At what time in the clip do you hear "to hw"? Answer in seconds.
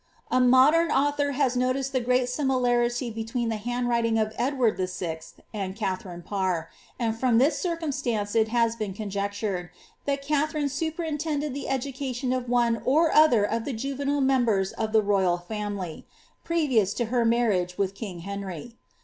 16.95-17.23